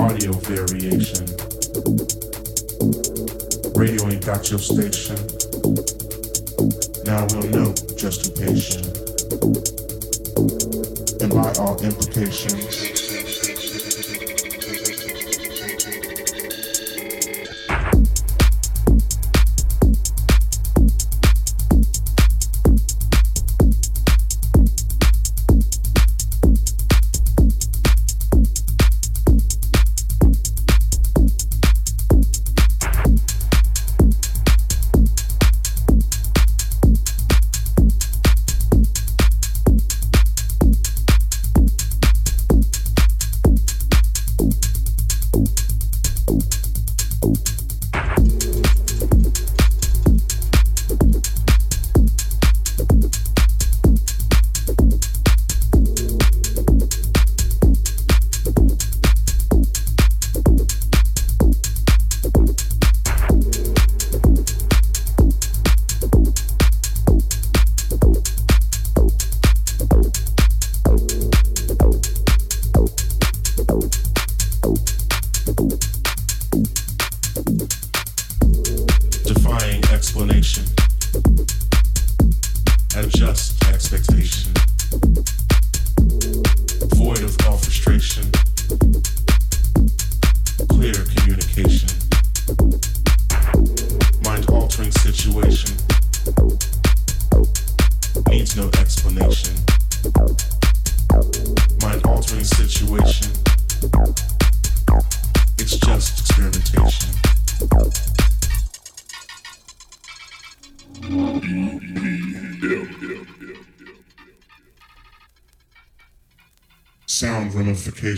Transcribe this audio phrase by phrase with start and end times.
[0.00, 1.26] audio variation.
[3.74, 5.16] Radio ain't got your station.
[7.04, 8.86] Now we'll know just who patient.
[11.20, 12.99] And by all implications.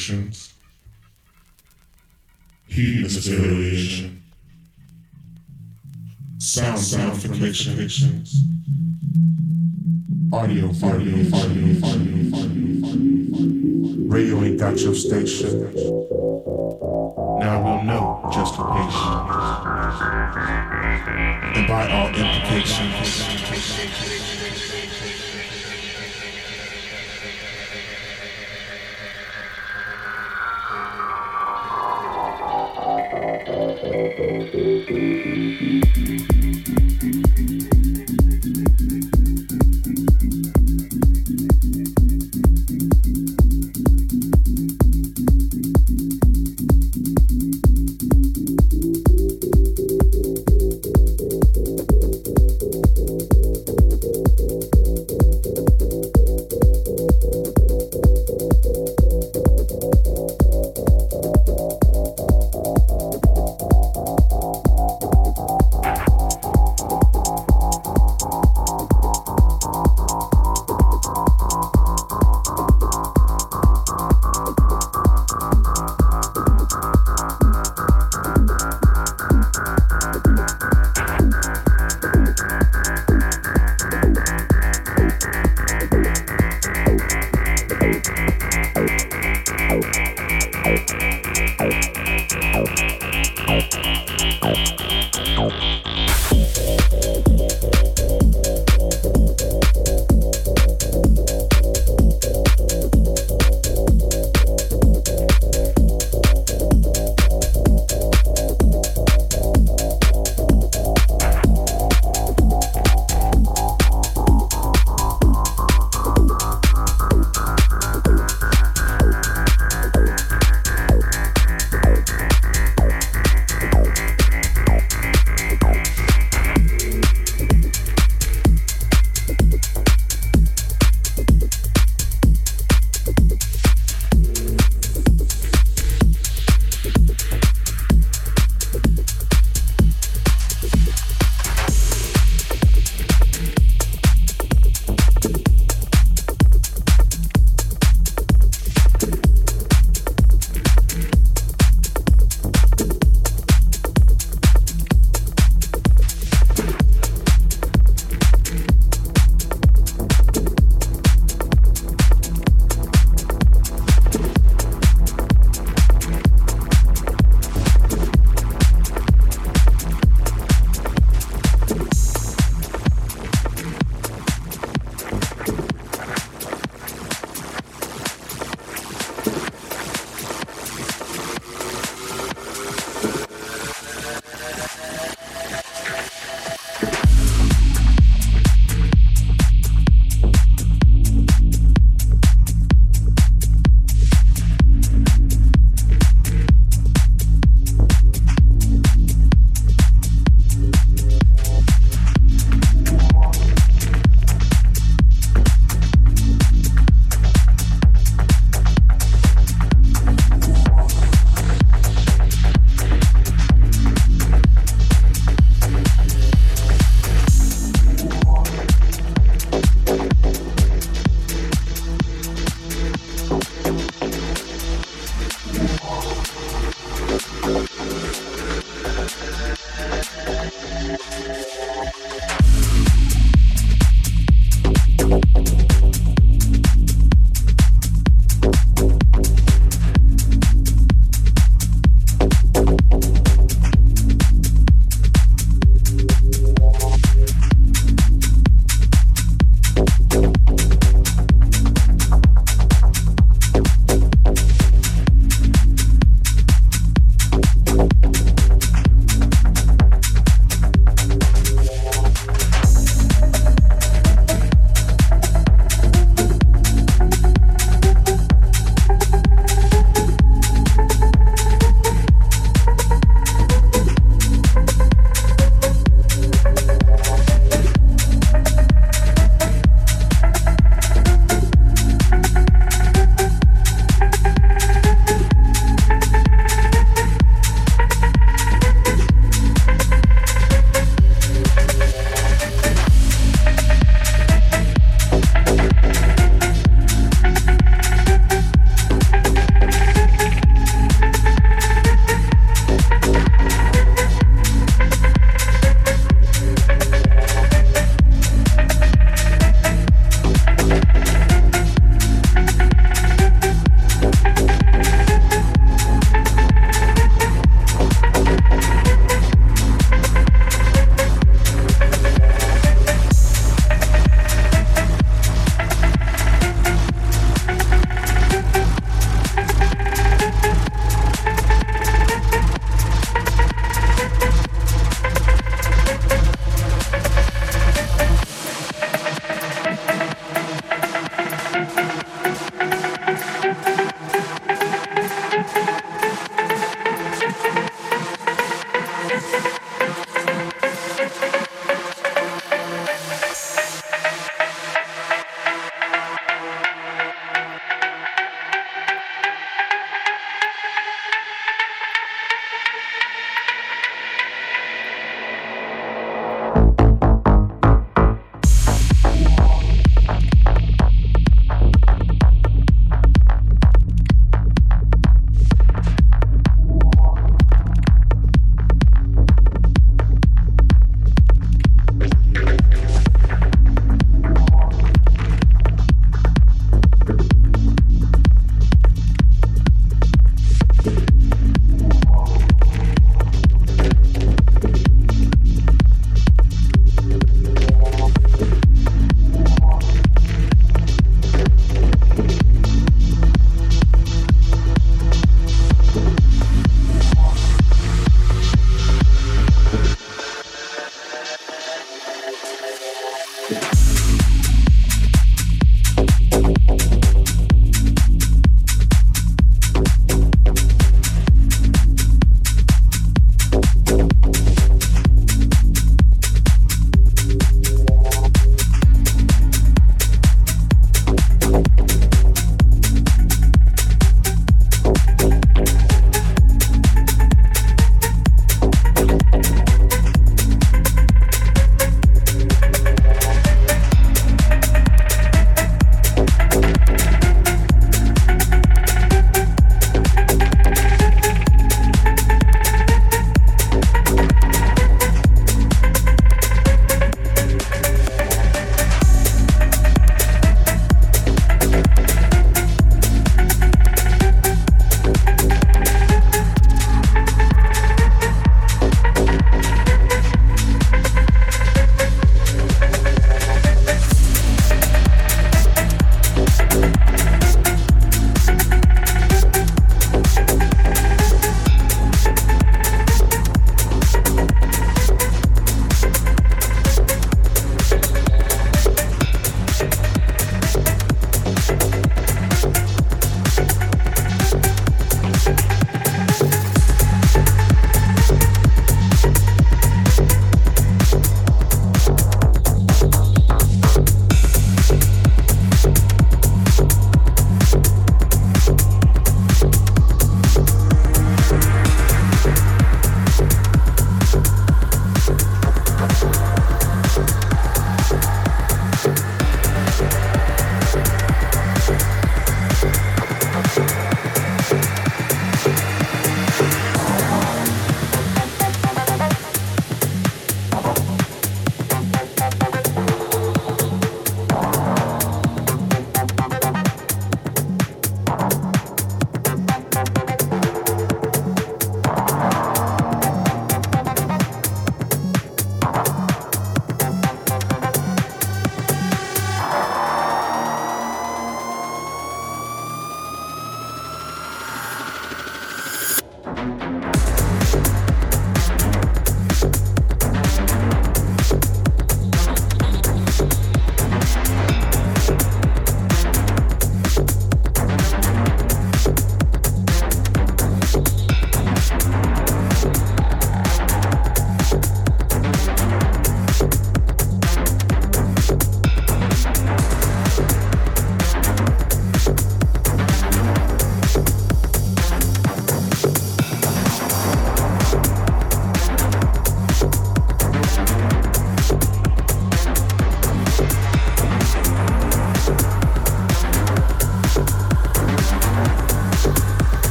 [0.00, 0.54] Ramifications.
[2.66, 4.22] Heat materialization.
[6.38, 8.44] Sound sound ramifications.
[10.32, 12.30] Audio, audio, audio, audio, audio.
[14.08, 15.74] Radio ain't got your station.
[17.40, 18.94] Now we'll know just patience.
[21.56, 24.39] And by all implications.